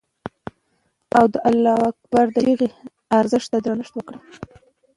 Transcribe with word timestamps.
او 1.17 1.25
د 1.33 1.35
الله 1.49 1.75
اکبر 1.89 2.25
د 2.31 2.37
چیغې 2.45 2.69
ارزښت 3.19 3.47
ته 3.51 3.57
درنښت 3.65 3.93
وکړي. 3.95 4.19